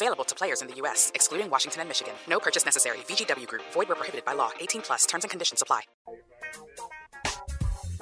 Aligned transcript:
Available 0.00 0.22
to 0.26 0.34
players 0.36 0.62
in 0.62 0.68
the 0.68 0.74
U.S., 0.76 1.10
excluding 1.16 1.50
Washington 1.50 1.80
and 1.80 1.88
Michigan. 1.88 2.14
No 2.28 2.38
purchase 2.38 2.64
necessary. 2.64 2.98
VGW 3.08 3.48
Group, 3.48 3.62
void 3.72 3.88
where 3.88 3.96
prohibited 3.96 4.24
by 4.24 4.32
law. 4.32 4.50
18 4.60 4.82
plus 4.82 5.04
terms 5.06 5.24
and 5.24 5.30
conditions 5.30 5.60
apply. 5.60 5.80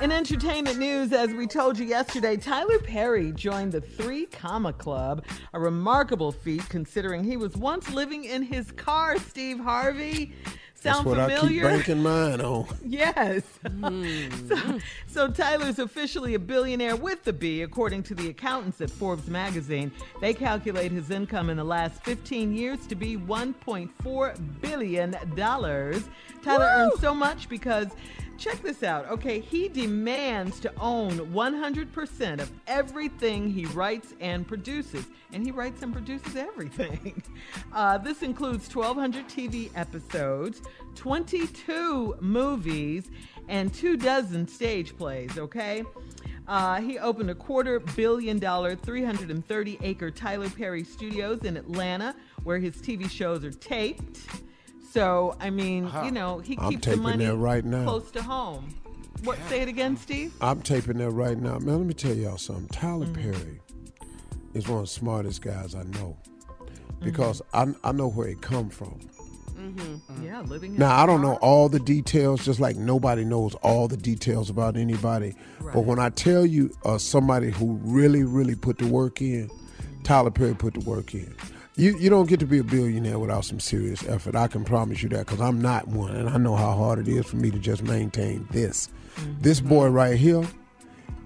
In 0.02 0.12
entertainment 0.12 0.78
news, 0.78 1.14
as 1.14 1.32
we 1.32 1.46
told 1.46 1.78
you 1.78 1.86
yesterday, 1.86 2.36
Tyler 2.36 2.78
Perry 2.80 3.32
joined 3.32 3.72
the 3.72 3.80
Three 3.80 4.26
Comma 4.26 4.74
Club, 4.74 5.24
a 5.54 5.58
remarkable 5.58 6.32
feat 6.32 6.68
considering 6.68 7.24
he 7.24 7.38
was 7.38 7.56
once 7.56 7.90
living 7.90 8.24
in 8.24 8.42
his 8.42 8.70
car, 8.72 9.16
Steve 9.18 9.58
Harvey. 9.58 10.34
That's 10.86 10.98
Sound 10.98 11.08
what 11.08 11.18
I 11.18 11.28
keep 11.28 11.38
familiar? 11.38 11.62
banking 11.64 12.02
mine 12.02 12.40
on. 12.40 12.66
Yes. 12.86 13.42
Hmm. 13.66 14.28
so, 14.48 14.78
so 15.06 15.28
Tyler's 15.28 15.78
officially 15.80 16.34
a 16.34 16.38
billionaire 16.38 16.94
with 16.96 17.24
the 17.24 17.32
B, 17.32 17.62
according 17.62 18.04
to 18.04 18.14
the 18.14 18.28
accountants 18.28 18.80
at 18.80 18.90
Forbes 18.90 19.26
magazine. 19.28 19.90
They 20.20 20.32
calculate 20.32 20.92
his 20.92 21.10
income 21.10 21.50
in 21.50 21.56
the 21.56 21.64
last 21.64 22.04
15 22.04 22.54
years 22.54 22.86
to 22.86 22.94
be 22.94 23.16
1.4 23.16 24.60
billion 24.60 25.16
dollars. 25.34 26.04
Tyler 26.42 26.64
earns 26.64 27.00
so 27.00 27.12
much 27.14 27.48
because 27.48 27.88
check 28.38 28.62
this 28.62 28.82
out. 28.82 29.08
Okay, 29.10 29.40
he 29.40 29.68
demands 29.68 30.60
to 30.60 30.72
own 30.80 31.12
100% 31.12 32.40
of 32.40 32.50
everything 32.66 33.50
he 33.50 33.66
writes 33.66 34.14
and 34.20 34.46
produces, 34.46 35.04
and 35.32 35.44
he 35.44 35.50
writes 35.50 35.82
and 35.82 35.92
produces 35.92 36.36
everything. 36.36 37.22
Uh, 37.72 37.98
this 37.98 38.22
includes 38.22 38.74
1,200 38.74 39.28
TV 39.28 39.70
episodes, 39.74 40.62
22 40.94 42.16
movies, 42.20 43.10
and 43.48 43.72
two 43.74 43.96
dozen 43.98 44.48
stage 44.48 44.96
plays. 44.96 45.36
Okay. 45.36 45.84
Uh, 46.48 46.80
he 46.80 46.98
opened 46.98 47.28
a 47.28 47.34
quarter 47.34 47.80
billion 47.80 48.38
dollar, 48.38 48.74
330 48.76 49.78
acre 49.82 50.10
Tyler 50.10 50.48
Perry 50.48 50.84
Studios 50.84 51.40
in 51.44 51.56
Atlanta, 51.56 52.14
where 52.44 52.58
his 52.58 52.76
TV 52.76 53.10
shows 53.10 53.44
are 53.44 53.50
taped. 53.50 54.20
So, 54.96 55.36
I 55.40 55.50
mean, 55.50 55.90
you 56.04 56.10
know, 56.10 56.38
he 56.38 56.56
I'm 56.58 56.70
keeps 56.70 56.84
the 56.86 56.90
taping 56.92 57.02
money 57.02 57.24
that 57.26 57.36
right 57.36 57.64
now. 57.64 57.84
close 57.84 58.10
to 58.12 58.22
home. 58.22 58.74
What? 59.24 59.38
Say 59.48 59.60
it 59.62 59.68
again, 59.68 59.96
Steve. 59.96 60.34
I'm 60.40 60.60
taping 60.62 60.98
that 60.98 61.10
right 61.10 61.38
now. 61.38 61.58
Man, 61.58 61.78
let 61.78 61.86
me 61.86 61.94
tell 61.94 62.14
y'all 62.14 62.38
something. 62.38 62.68
Tyler 62.68 63.06
Mm-hmm. 63.06 63.32
Perry 63.32 63.60
is 64.54 64.66
one 64.68 64.78
of 64.80 64.84
the 64.84 64.90
smartest 64.90 65.42
guys 65.42 65.74
I 65.74 65.82
know 65.84 66.16
because 67.00 67.42
Mm-hmm. 67.52 67.72
I, 67.84 67.88
I 67.90 67.92
know 67.92 68.08
where 68.08 68.28
he 68.28 68.34
come 68.36 68.68
from. 68.70 68.98
Yeah, 70.22 70.42
living. 70.42 70.74
in 70.74 70.78
Now, 70.78 71.02
I 71.02 71.06
don't 71.06 71.22
know 71.22 71.34
all 71.36 71.68
the 71.68 71.80
details, 71.80 72.44
just 72.44 72.60
like 72.60 72.76
nobody 72.76 73.24
knows 73.24 73.54
all 73.56 73.88
the 73.88 73.96
details 73.96 74.48
about 74.48 74.76
anybody. 74.76 75.34
But 75.60 75.80
when 75.80 75.98
I 75.98 76.10
tell 76.10 76.46
you 76.46 76.70
uh, 76.84 76.98
somebody 76.98 77.50
who 77.50 77.78
really, 77.82 78.22
really 78.22 78.54
put 78.54 78.78
the 78.78 78.86
work 78.86 79.20
in, 79.20 79.50
Tyler 80.04 80.30
Perry 80.30 80.54
put 80.54 80.74
the 80.74 80.80
work 80.80 81.14
in. 81.14 81.34
You, 81.78 81.96
you 81.98 82.08
don't 82.08 82.26
get 82.26 82.40
to 82.40 82.46
be 82.46 82.58
a 82.58 82.64
billionaire 82.64 83.18
without 83.18 83.44
some 83.44 83.60
serious 83.60 84.02
effort. 84.08 84.34
I 84.34 84.48
can 84.48 84.64
promise 84.64 85.02
you 85.02 85.10
that 85.10 85.26
because 85.26 85.42
I'm 85.42 85.60
not 85.60 85.86
one, 85.88 86.16
and 86.16 86.28
I 86.28 86.38
know 86.38 86.56
how 86.56 86.72
hard 86.74 86.98
it 86.98 87.06
is 87.06 87.26
for 87.26 87.36
me 87.36 87.50
to 87.50 87.58
just 87.58 87.82
maintain 87.82 88.48
this. 88.50 88.88
Mm-hmm. 89.16 89.32
This 89.42 89.60
boy 89.60 89.88
right 89.88 90.16
here 90.16 90.42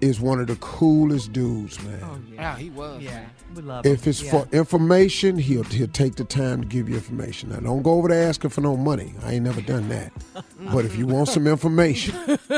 is 0.01 0.19
one 0.19 0.41
of 0.41 0.47
the 0.47 0.57
coolest 0.57 1.31
dudes, 1.31 1.81
man. 1.83 1.99
Oh, 2.03 2.19
yeah, 2.33 2.57
he 2.57 2.69
was. 2.69 3.01
Yeah, 3.01 3.23
we 3.55 3.61
love. 3.61 3.85
If 3.85 4.03
him. 4.03 4.09
it's 4.09 4.23
Yeah. 4.23 4.31
for 4.31 4.47
information, 4.51 5.37
he'll 5.37 5.63
he'll 5.63 5.87
take 5.87 6.15
the 6.15 6.25
time 6.25 6.61
to 6.63 6.67
give 6.67 6.89
you 6.89 6.95
information. 6.95 7.49
Now, 7.49 7.61
don't 7.61 7.81
go 7.81 7.93
over 7.93 8.09
there 8.09 8.27
asking 8.27 8.49
for 8.49 8.59
no 8.59 8.75
money. 8.75 9.13
I 9.23 9.33
ain't 9.33 9.45
never 9.45 9.61
done 9.61 9.87
that. 9.87 10.11
but 10.73 10.83
if 10.83 10.97
you 10.97 11.07
want 11.07 11.29
some 11.29 11.47
information, 11.47 12.13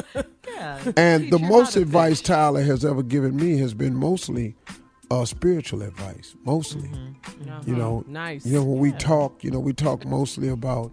yeah, 0.47 0.79
and 0.97 1.23
teach 1.23 1.31
the 1.31 1.39
most 1.39 1.75
advice. 1.75 2.21
Tyler 2.21 2.63
has 2.63 2.83
ever 2.83 3.03
given 3.03 3.35
me 3.35 3.57
has 3.59 3.75
been 3.75 3.93
mostly 3.93 4.55
uh, 5.13 5.25
spiritual 5.25 5.81
advice. 5.91 6.35
Mostly, 6.45 6.89
Mm-hmm. 6.89 7.69
you 7.69 7.75
know, 7.81 8.03
Nice. 8.07 8.45
You 8.45 8.53
know, 8.55 8.63
when 8.63 8.79
we 8.79 8.91
talk, 8.93 9.43
you 9.43 9.51
know, 9.51 9.59
we 9.69 9.73
talk 9.73 10.05
mostly 10.05 10.49
about, 10.49 10.91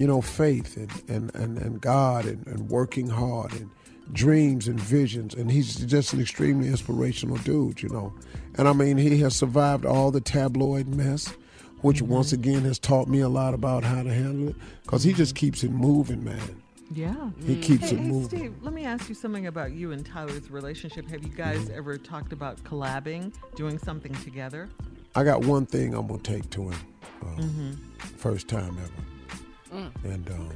you 0.00 0.06
know, 0.06 0.20
faith 0.20 0.76
and 0.76 0.90
and 1.14 1.34
and, 1.42 1.52
and 1.64 1.80
God 1.80 2.22
and, 2.32 2.46
and 2.46 2.68
working 2.78 3.08
hard 3.08 3.52
and 3.58 3.68
dreams 4.12 4.68
and 4.68 4.78
visions. 4.78 5.34
And 5.34 5.50
he's 5.50 5.76
just 5.96 6.12
an 6.14 6.20
extremely 6.20 6.68
inspirational 6.68 7.36
dude, 7.38 7.82
you 7.82 7.88
know. 7.88 8.12
And 8.58 8.68
I 8.68 8.72
mean, 8.72 8.96
he 8.98 9.18
has 9.24 9.34
survived 9.36 9.84
all 9.86 10.10
the 10.10 10.20
tabloid 10.20 10.86
mess. 10.88 11.32
Which 11.80 12.00
Mm-hmm. 12.02 12.14
once 12.18 12.32
again 12.32 12.62
has 12.64 12.78
taught 12.78 13.08
me 13.08 13.20
a 13.20 13.28
lot 13.28 13.52
about 13.52 13.84
how 13.84 14.02
to 14.02 14.12
handle 14.22 14.48
it, 14.48 14.56
because 14.84 15.02
he 15.04 15.12
just 15.12 15.34
keeps 15.34 15.62
it 15.64 15.70
moving, 15.70 16.24
man. 16.24 16.62
Yeah. 16.92 17.30
He 17.44 17.56
keeps 17.60 17.90
Hey, 17.90 17.96
it 17.96 18.00
hey, 18.00 18.08
moving. 18.08 18.38
Steve, 18.38 18.54
let 18.62 18.72
me 18.74 18.84
ask 18.84 19.08
you 19.08 19.14
something 19.14 19.46
about 19.46 19.72
you 19.72 19.92
and 19.92 20.04
Tyler's 20.04 20.50
relationship. 20.50 21.08
Have 21.10 21.22
you 21.24 21.30
guys 21.30 21.60
Mm-hmm. 21.64 21.78
ever 21.78 21.96
talked 21.98 22.32
about 22.32 22.62
collabing, 22.64 23.32
doing 23.56 23.78
something 23.78 24.12
together? 24.16 24.68
I 25.14 25.24
got 25.24 25.44
one 25.44 25.64
thing 25.66 25.94
I'm 25.94 26.06
gonna 26.06 26.20
take 26.22 26.48
to 26.50 26.70
him, 26.70 26.80
uh, 27.22 27.26
Mm-hmm. 27.40 27.72
first 28.16 28.48
time 28.48 28.76
ever, 28.78 29.90
and 30.04 30.28
um, 30.30 30.50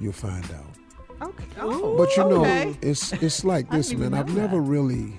you'll 0.00 0.12
find 0.12 0.44
out. 0.52 1.28
Okay. 1.28 1.44
Oh, 1.60 1.96
But 1.96 2.16
you 2.16 2.24
know, 2.24 2.40
okay. 2.42 2.76
it's 2.80 3.12
it's 3.14 3.44
like 3.44 3.70
this, 3.70 3.92
man. 3.92 4.14
I've 4.14 4.28
know 4.28 4.42
never 4.42 4.60
really, 4.60 5.14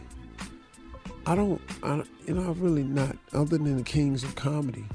I 1.26 1.36
don't, 1.36 1.62
I, 1.84 2.04
you 2.26 2.34
know, 2.36 2.50
I've 2.50 2.62
really 2.62 2.84
not, 2.84 3.18
other 3.34 3.58
than 3.58 3.76
the 3.78 3.84
kings 3.84 4.24
of 4.24 4.36
comedy. 4.36 4.86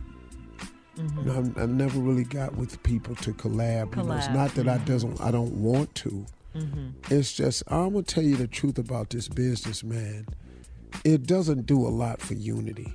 Mm-hmm. 0.97 1.19
You 1.19 1.25
know, 1.25 1.39
I've, 1.39 1.59
I 1.59 1.67
never 1.67 1.99
really 1.99 2.25
got 2.25 2.57
with 2.57 2.83
people 2.83 3.15
to 3.17 3.33
collab. 3.33 3.97
You 3.97 4.03
know, 4.03 4.13
it's 4.13 4.29
not 4.29 4.55
that 4.55 4.69
I 4.69 4.79
doesn't, 4.79 5.21
I 5.21 5.31
don't 5.31 5.55
want 5.55 5.95
to. 5.97 6.27
Mm-hmm. 6.57 6.91
It's 7.11 7.33
just 7.33 7.65
I'm 7.69 7.93
gonna 7.93 8.03
tell 8.03 8.23
you 8.23 8.37
the 8.37 8.47
truth 8.47 8.79
about 8.79 9.11
this 9.11 9.29
business, 9.29 9.83
man. 9.83 10.27
It 11.05 11.27
doesn't 11.27 11.67
do 11.67 11.85
a 11.87 11.91
lot 11.91 12.21
for 12.21 12.35
unity. 12.35 12.95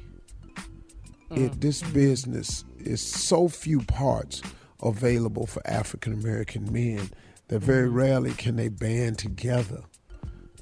It 1.32 1.62
this 1.62 1.84
business 1.84 2.64
is 2.80 3.02
so 3.02 3.50
few 3.50 3.82
parts 3.82 4.42
available 4.82 5.46
for 5.46 5.62
African 5.66 6.14
American 6.14 6.72
men 6.72 7.10
that 7.50 7.60
very 7.60 7.90
rarely 7.90 8.32
can 8.32 8.56
they 8.56 8.70
band 8.70 9.18
together 9.18 9.84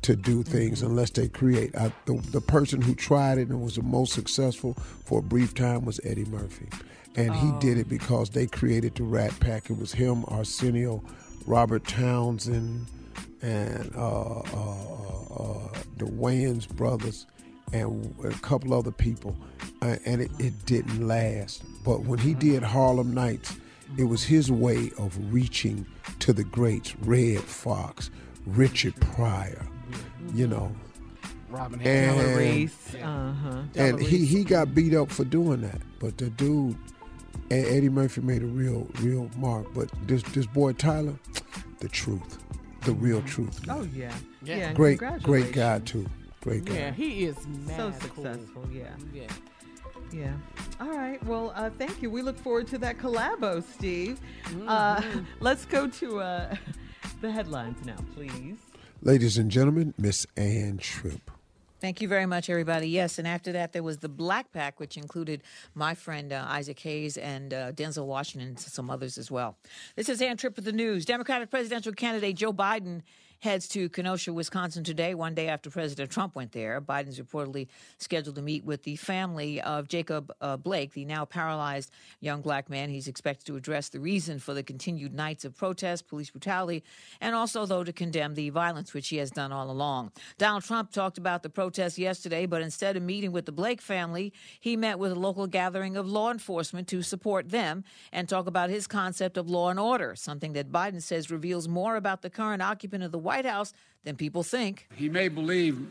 to 0.01 0.15
do 0.15 0.44
things 0.44 0.81
unless 0.81 1.09
they 1.11 1.27
create. 1.27 1.75
I, 1.75 1.91
the, 2.05 2.15
the 2.31 2.41
person 2.41 2.81
who 2.81 2.95
tried 2.95 3.38
it 3.38 3.49
and 3.49 3.61
was 3.61 3.75
the 3.75 3.83
most 3.83 4.13
successful 4.13 4.73
for 5.05 5.19
a 5.19 5.23
brief 5.23 5.53
time 5.53 5.85
was 5.85 5.99
Eddie 6.03 6.25
Murphy. 6.25 6.67
And 7.15 7.33
he 7.33 7.51
did 7.59 7.77
it 7.77 7.89
because 7.89 8.29
they 8.29 8.45
created 8.45 8.95
the 8.95 9.03
Rat 9.03 9.38
Pack. 9.39 9.69
It 9.69 9.77
was 9.77 9.91
him, 9.91 10.23
Arsenio, 10.27 11.03
Robert 11.47 11.88
Townsend, 11.88 12.85
and 13.41 13.91
uh, 13.95 14.39
uh, 14.39 15.21
uh, 15.35 15.69
the 15.97 16.05
Wayans 16.05 16.67
brothers, 16.67 17.25
and 17.73 18.13
a 18.23 18.29
couple 18.39 18.73
other 18.73 18.91
people. 18.91 19.35
Uh, 19.81 19.95
and 20.05 20.21
it, 20.21 20.31
it 20.39 20.65
didn't 20.65 21.07
last. 21.07 21.63
But 21.83 22.01
when 22.01 22.19
he 22.19 22.33
did 22.33 22.63
Harlem 22.63 23.13
Nights, 23.13 23.55
it 23.97 24.03
was 24.03 24.23
his 24.23 24.51
way 24.51 24.91
of 24.97 25.17
reaching 25.33 25.85
to 26.19 26.33
the 26.33 26.43
greats 26.43 26.95
Redd 26.97 27.41
Foxx, 27.41 28.09
Richard 28.45 28.95
Pryor, 28.95 29.65
you 30.34 30.48
know. 30.48 30.72
Robin 31.50 31.81
And- 31.81 32.18
Hood. 32.19 32.38
Reese. 32.38 32.95
Uh 32.95 33.34
huh. 33.34 33.62
And 33.75 34.00
he, 34.01 34.25
he 34.25 34.44
got 34.44 34.75
beat 34.75 34.94
up 34.94 35.10
for 35.10 35.24
doing 35.24 35.62
that. 35.62 35.81
But 36.00 36.18
the 36.18 36.30
dude, 36.30 36.75
and 37.50 37.66
Eddie 37.66 37.89
Murphy 37.89 38.19
made 38.22 38.44
a 38.44 38.48
real, 38.48 38.88
real 39.01 39.30
mark. 39.38 39.74
But 39.74 39.89
this 40.07 40.24
this 40.24 40.45
boy 40.45 40.74
Tyler, 40.74 41.13
the 41.80 41.88
truth, 41.88 42.38
the 42.81 42.92
real 42.94 43.22
truth. 43.22 43.66
man. 43.66 43.78
Oh 43.80 43.88
yeah. 43.95 44.13
Yeah. 44.44 44.57
Yeah. 44.57 44.74
great, 44.74 44.98
great 45.00 45.12
congratulations. 45.24 45.56
guy 45.56 45.80
too. 45.80 46.06
Great 46.42 46.66
guy. 46.66 46.74
Yeah, 46.75 46.92
he 46.92 47.25
is 47.25 47.36
So 47.38 47.48
mad 47.50 47.78
cool. 47.78 47.92
successful. 48.24 48.68
Yeah. 48.72 48.89
Yeah. 49.13 49.28
Yeah. 50.13 50.34
All 50.80 50.89
right. 50.89 51.22
Well, 51.25 51.51
uh, 51.56 51.69
thank 51.78 52.01
you. 52.01 52.10
We 52.10 52.22
look 52.22 52.38
forward 52.38 52.68
to 52.68 52.78
that 52.80 52.98
collabo, 52.98 53.63
Steve. 53.74 54.19
Mm-hmm. 54.45 54.68
Uh, 54.68 55.01
let's 55.39 55.66
go 55.66 55.88
to 55.88 56.19
uh, 56.19 56.56
the 57.22 57.31
headlines 57.31 57.84
now, 57.86 57.98
please. 58.16 58.57
Ladies 59.03 59.38
and 59.38 59.51
gentlemen, 59.51 59.94
Miss 59.97 60.25
Ann 60.35 60.79
Tripp. 60.79 61.29
Thank 61.79 62.01
you 62.01 62.07
very 62.07 62.25
much, 62.25 62.49
everybody. 62.49 62.89
Yes, 62.89 63.19
and 63.19 63.27
after 63.27 63.51
that, 63.51 63.71
there 63.71 63.83
was 63.83 63.99
the 63.99 64.09
Black 64.09 64.51
Pack, 64.51 64.79
which 64.79 64.97
included 64.97 65.44
my 65.75 65.94
friend 65.94 66.33
uh, 66.33 66.44
Isaac 66.47 66.79
Hayes 66.79 67.15
and 67.17 67.53
uh, 67.53 67.71
Denzel 67.73 68.07
Washington 68.07 68.49
and 68.49 68.59
some 68.59 68.89
others 68.89 69.19
as 69.19 69.29
well. 69.29 69.55
This 69.95 70.09
is 70.09 70.19
Ann 70.19 70.38
Tripp 70.38 70.55
with 70.55 70.65
the 70.65 70.71
news. 70.71 71.05
Democratic 71.05 71.51
presidential 71.51 71.94
candidate 71.94 72.35
Joe 72.35 72.51
Biden 72.51 73.03
heads 73.39 73.68
to 73.69 73.89
Kenosha, 73.89 74.34
Wisconsin 74.34 74.84
today, 74.84 75.13
one 75.13 75.36
day 75.36 75.48
after 75.48 75.69
President 75.69 76.10
Trump 76.10 76.36
went 76.36 76.51
there. 76.51 76.81
Biden's 76.81 77.19
reportedly 77.19 77.68
scheduled 77.98 78.36
to 78.36 78.42
meet 78.42 78.66
with 78.66 78.84
the 78.84 78.95
family 78.95 79.62
of 79.62 79.88
Jacob 79.88 80.31
uh, 80.42 80.57
Blake, 80.57 80.94
the 80.94 81.06
now 81.06 81.24
paralyzed 81.25 81.92
young 82.19 82.42
black 82.42 82.69
man. 82.69 82.89
He's 82.89 83.07
expected 83.07 83.45
to 83.45 83.56
address 83.56 83.89
the 83.89 84.00
reason 84.00 84.39
for 84.39 84.54
the 84.54 84.63
continued 84.63 85.13
nights 85.13 85.45
of 85.45 85.56
protest, 85.56 86.07
police 86.07 86.31
brutality, 86.31 86.84
and 87.22 87.36
also, 87.36 87.66
though, 87.66 87.84
to 87.84 87.94
condemn 87.94 88.34
the 88.34 88.50
violence, 88.50 88.94
which 88.94 89.10
he 89.10 89.18
has 89.18 89.30
done 89.30 89.51
all 89.51 89.69
along. 89.69 90.12
Donald 90.38 90.63
Trump 90.63 90.92
talked 90.92 91.18
about 91.18 91.44
the 91.44 91.50
protests 91.50 92.00
yesterday, 92.00 92.45
but 92.45 92.62
instead 92.62 92.98
of 92.98 93.04
meeting 93.04 93.31
with 93.31 93.45
the 93.45 93.51
Blake 93.51 93.81
family, 93.81 94.34
he 94.60 94.75
met 94.75 94.98
with 94.98 95.12
a 95.12 95.19
local 95.19 95.45
gathering 95.45 95.95
of 95.95 96.07
law 96.07 96.31
enforcement 96.31 96.88
to 96.88 97.01
support 97.04 97.50
them 97.50 97.84
and 98.12 98.28
talk 98.28 98.48
about 98.48 98.69
his 98.69 98.88
concept 98.88 99.38
of 99.38 99.50
law 99.50 99.69
and 99.69 99.80
order, 99.80 100.16
something 100.16 100.54
that 100.54 100.72
Biden 100.72 101.01
says 101.01 101.30
reveals 101.30 101.68
more 101.68 101.95
about 101.95 102.22
the 102.22 102.30
current 102.30 102.62
occupant 102.62 103.04
of 103.04 103.12
the 103.12 103.26
White 103.27 103.45
House 103.45 103.74
than 104.06 104.15
people 104.15 104.41
think. 104.41 104.88
He 104.95 105.09
may 105.09 105.27
believe 105.27 105.85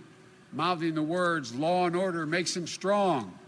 mouthing 0.53 0.94
the 0.94 1.03
words 1.03 1.55
law 1.55 1.87
and 1.87 1.94
order 1.94 2.25
makes 2.25 2.56
him 2.56 2.67
strong, 2.67 3.38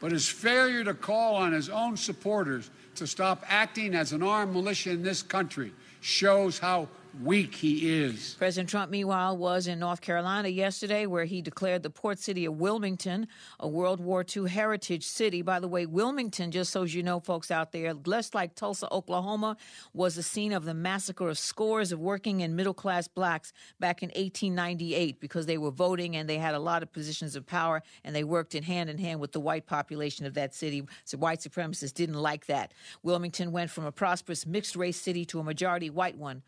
but 0.00 0.10
his 0.10 0.28
failure 0.28 0.82
to 0.82 0.92
call 0.92 1.36
on 1.36 1.52
his 1.52 1.68
own 1.68 1.96
supporters 1.96 2.68
to 2.96 3.06
stop 3.06 3.44
acting 3.46 3.94
as 3.94 4.12
an 4.12 4.24
armed 4.24 4.52
militia 4.52 4.90
in 4.90 5.04
this 5.04 5.22
country 5.22 5.72
shows 6.00 6.58
how 6.58 6.88
weak 7.22 7.54
he 7.54 8.02
is. 8.02 8.34
President 8.38 8.68
Trump, 8.68 8.90
meanwhile, 8.90 9.36
was 9.36 9.66
in 9.66 9.78
North 9.78 10.00
Carolina 10.00 10.48
yesterday, 10.48 11.06
where 11.06 11.24
he 11.24 11.40
declared 11.40 11.82
the 11.82 11.90
port 11.90 12.18
city 12.18 12.44
of 12.44 12.58
Wilmington 12.58 13.26
a 13.58 13.68
World 13.68 14.00
War 14.00 14.24
II 14.24 14.48
heritage 14.48 15.04
city. 15.04 15.42
By 15.42 15.60
the 15.60 15.68
way, 15.68 15.86
Wilmington, 15.86 16.50
just 16.50 16.72
so 16.72 16.82
you 16.84 17.02
know, 17.02 17.20
folks 17.20 17.50
out 17.50 17.72
there, 17.72 17.94
less 17.94 18.34
like 18.34 18.54
Tulsa, 18.54 18.92
Oklahoma, 18.92 19.56
was 19.94 20.14
the 20.14 20.22
scene 20.22 20.52
of 20.52 20.64
the 20.64 20.74
massacre 20.74 21.28
of 21.28 21.38
scores 21.38 21.92
of 21.92 22.00
working 22.00 22.42
and 22.42 22.54
middle 22.56 22.74
class 22.74 23.08
blacks 23.08 23.52
back 23.80 24.02
in 24.02 24.08
1898 24.10 25.20
because 25.20 25.46
they 25.46 25.58
were 25.58 25.70
voting 25.70 26.16
and 26.16 26.28
they 26.28 26.38
had 26.38 26.54
a 26.54 26.58
lot 26.58 26.82
of 26.82 26.92
positions 26.92 27.36
of 27.36 27.46
power 27.46 27.82
and 28.04 28.14
they 28.14 28.24
worked 28.24 28.54
in 28.54 28.62
hand 28.62 28.90
in 28.90 28.98
hand 28.98 29.20
with 29.20 29.32
the 29.32 29.40
white 29.40 29.66
population 29.66 30.26
of 30.26 30.34
that 30.34 30.54
city. 30.54 30.82
So 31.04 31.18
white 31.18 31.40
supremacists 31.40 31.94
didn't 31.94 32.16
like 32.16 32.46
that. 32.46 32.72
Wilmington 33.02 33.52
went 33.52 33.70
from 33.70 33.84
a 33.84 33.92
prosperous 33.92 34.46
mixed 34.46 34.76
race 34.76 35.00
city 35.00 35.24
to 35.26 35.40
a 35.40 35.44
majority 35.44 35.90
white 35.90 36.16
one 36.16 36.42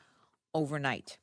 overnight. 0.54 1.18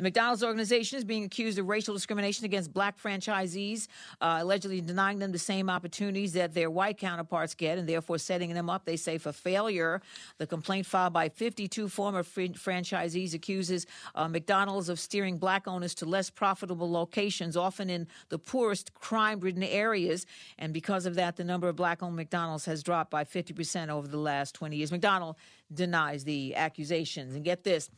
The 0.00 0.04
McDonald's 0.04 0.42
organization 0.42 0.96
is 0.96 1.04
being 1.04 1.24
accused 1.24 1.58
of 1.58 1.68
racial 1.68 1.92
discrimination 1.92 2.46
against 2.46 2.72
black 2.72 2.98
franchisees, 2.98 3.86
uh, 4.22 4.38
allegedly 4.40 4.80
denying 4.80 5.18
them 5.18 5.30
the 5.30 5.38
same 5.38 5.68
opportunities 5.68 6.32
that 6.32 6.54
their 6.54 6.70
white 6.70 6.96
counterparts 6.96 7.54
get 7.54 7.76
and 7.76 7.86
therefore 7.86 8.16
setting 8.16 8.54
them 8.54 8.70
up, 8.70 8.86
they 8.86 8.96
say, 8.96 9.18
for 9.18 9.30
failure. 9.30 10.00
The 10.38 10.46
complaint 10.46 10.86
filed 10.86 11.12
by 11.12 11.28
52 11.28 11.88
former 11.88 12.22
fr- 12.22 12.40
franchisees 12.40 13.34
accuses 13.34 13.86
uh, 14.14 14.26
McDonald's 14.26 14.88
of 14.88 14.98
steering 14.98 15.36
black 15.36 15.68
owners 15.68 15.94
to 15.96 16.06
less 16.06 16.30
profitable 16.30 16.90
locations, 16.90 17.54
often 17.54 17.90
in 17.90 18.06
the 18.30 18.38
poorest 18.38 18.94
crime 18.94 19.40
ridden 19.40 19.62
areas. 19.62 20.24
And 20.58 20.72
because 20.72 21.04
of 21.04 21.14
that, 21.16 21.36
the 21.36 21.44
number 21.44 21.68
of 21.68 21.76
black 21.76 22.02
owned 22.02 22.16
McDonald's 22.16 22.64
has 22.64 22.82
dropped 22.82 23.10
by 23.10 23.24
50% 23.24 23.90
over 23.90 24.08
the 24.08 24.16
last 24.16 24.54
20 24.54 24.76
years. 24.76 24.90
McDonald 24.90 25.36
denies 25.72 26.24
the 26.24 26.54
accusations. 26.54 27.34
And 27.34 27.44
get 27.44 27.64
this. 27.64 27.90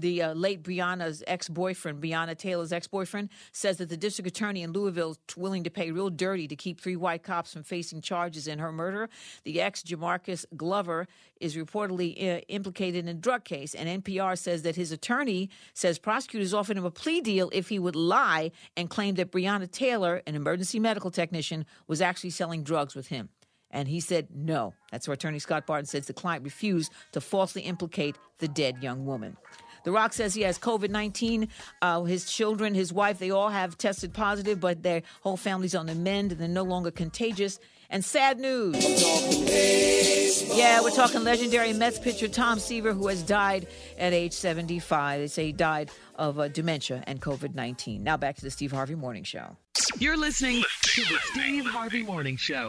The 0.00 0.22
uh, 0.22 0.34
late 0.34 0.62
Breonna's 0.62 1.22
ex 1.26 1.48
boyfriend, 1.48 2.02
Breonna 2.02 2.36
Taylor's 2.36 2.72
ex 2.72 2.86
boyfriend, 2.86 3.28
says 3.52 3.76
that 3.76 3.90
the 3.90 3.96
district 3.96 4.28
attorney 4.28 4.62
in 4.62 4.72
Louisville 4.72 5.10
is 5.28 5.36
willing 5.36 5.64
to 5.64 5.70
pay 5.70 5.90
real 5.90 6.08
dirty 6.08 6.48
to 6.48 6.56
keep 6.56 6.80
three 6.80 6.96
white 6.96 7.22
cops 7.22 7.52
from 7.52 7.64
facing 7.64 8.00
charges 8.00 8.48
in 8.48 8.58
her 8.58 8.72
murder. 8.72 9.10
The 9.44 9.60
ex, 9.60 9.82
Jamarcus 9.82 10.46
Glover, 10.56 11.06
is 11.38 11.54
reportedly 11.54 12.16
uh, 12.16 12.40
implicated 12.48 13.04
in 13.04 13.08
a 13.08 13.14
drug 13.14 13.44
case, 13.44 13.74
and 13.74 14.02
NPR 14.02 14.38
says 14.38 14.62
that 14.62 14.76
his 14.76 14.90
attorney 14.90 15.50
says 15.74 15.98
prosecutors 15.98 16.54
offered 16.54 16.78
him 16.78 16.84
a 16.86 16.90
plea 16.90 17.20
deal 17.20 17.50
if 17.52 17.68
he 17.68 17.78
would 17.78 17.96
lie 17.96 18.50
and 18.76 18.88
claim 18.88 19.16
that 19.16 19.30
Breonna 19.30 19.70
Taylor, 19.70 20.22
an 20.26 20.34
emergency 20.34 20.80
medical 20.80 21.10
technician, 21.10 21.66
was 21.86 22.00
actually 22.00 22.30
selling 22.30 22.62
drugs 22.62 22.94
with 22.94 23.08
him. 23.08 23.28
And 23.70 23.86
he 23.86 24.00
said 24.00 24.28
no. 24.34 24.74
That's 24.90 25.06
where 25.06 25.14
attorney 25.14 25.38
Scott 25.38 25.66
Barton 25.66 25.86
says 25.86 26.06
the 26.06 26.12
client 26.12 26.42
refused 26.44 26.92
to 27.12 27.20
falsely 27.20 27.62
implicate 27.62 28.16
the 28.38 28.48
dead 28.48 28.82
young 28.82 29.06
woman. 29.06 29.36
The 29.84 29.92
Rock 29.92 30.12
says 30.12 30.34
he 30.34 30.42
has 30.42 30.58
COVID 30.58 30.90
19. 30.90 31.48
Uh, 31.82 32.04
his 32.04 32.24
children, 32.30 32.74
his 32.74 32.92
wife, 32.92 33.18
they 33.18 33.30
all 33.30 33.48
have 33.48 33.78
tested 33.78 34.12
positive, 34.12 34.60
but 34.60 34.82
their 34.82 35.02
whole 35.22 35.36
family's 35.36 35.74
on 35.74 35.86
the 35.86 35.94
mend 35.94 36.32
and 36.32 36.40
they're 36.40 36.48
no 36.48 36.62
longer 36.64 36.90
contagious. 36.90 37.58
And 37.92 38.04
sad 38.04 38.38
news. 38.38 38.76
Yeah, 40.56 40.80
we're 40.80 40.90
talking 40.90 41.24
legendary 41.24 41.72
Mets 41.72 41.98
pitcher 41.98 42.28
Tom 42.28 42.60
Seaver, 42.60 42.92
who 42.92 43.08
has 43.08 43.20
died 43.24 43.66
at 43.98 44.12
age 44.12 44.32
75. 44.32 45.20
They 45.20 45.26
say 45.26 45.46
he 45.46 45.52
died 45.52 45.90
of 46.14 46.38
uh, 46.38 46.46
dementia 46.48 47.02
and 47.08 47.20
COVID 47.20 47.56
19. 47.56 48.04
Now 48.04 48.16
back 48.16 48.36
to 48.36 48.42
the 48.42 48.50
Steve 48.50 48.70
Harvey 48.70 48.94
Morning 48.94 49.24
Show. 49.24 49.56
You're 49.98 50.16
listening 50.16 50.62
to 50.82 51.00
the 51.02 51.18
Steve 51.32 51.66
Harvey 51.66 52.04
Morning 52.04 52.36
Show. 52.36 52.68